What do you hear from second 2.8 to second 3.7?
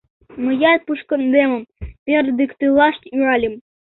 тӱҥальым.